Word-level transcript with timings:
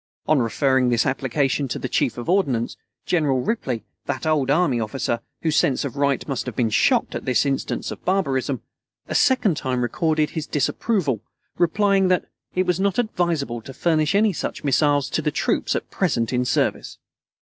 On 0.25 0.39
referring 0.39 0.89
this 0.89 1.05
application 1.05 1.67
to 1.67 1.77
the 1.77 1.87
Chief 1.87 2.17
of 2.17 2.27
Ordnance, 2.27 2.75
General 3.05 3.41
Ripley, 3.41 3.83
that 4.07 4.25
old 4.25 4.49
army 4.49 4.79
officer, 4.79 5.19
whose 5.43 5.55
sense 5.57 5.85
of 5.85 5.95
right 5.95 6.27
must 6.27 6.47
have 6.47 6.55
been 6.55 6.71
shocked 6.71 7.13
at 7.13 7.25
this 7.25 7.45
instance 7.45 7.91
of 7.91 8.03
barbarism, 8.03 8.63
a 9.07 9.13
second 9.13 9.57
time 9.57 9.83
recorded 9.83 10.31
his 10.31 10.47
disapproval, 10.47 11.21
replying 11.59 12.07
that 12.07 12.25
"it 12.55 12.65
was 12.65 12.79
not 12.79 12.97
advisable 12.97 13.61
to 13.61 13.75
furnish 13.75 14.15
any 14.15 14.33
such 14.33 14.63
missiles 14.63 15.07
to 15.11 15.21
the 15.21 15.29
troops 15.29 15.75
at 15.75 15.91
present 15.91 16.33
in 16.33 16.45
service." 16.45 16.97